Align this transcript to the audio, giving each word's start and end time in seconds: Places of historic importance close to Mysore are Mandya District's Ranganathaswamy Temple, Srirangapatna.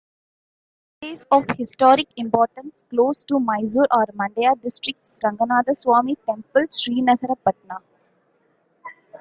Places 0.99 1.27
of 1.29 1.45
historic 1.59 2.07
importance 2.15 2.85
close 2.89 3.23
to 3.25 3.39
Mysore 3.39 3.85
are 3.91 4.07
Mandya 4.15 4.59
District's 4.59 5.19
Ranganathaswamy 5.23 6.17
Temple, 6.25 6.63
Srirangapatna. 6.71 7.81